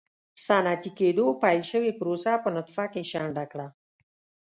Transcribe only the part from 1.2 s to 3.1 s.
پیل شوې پروسه په نطفه کې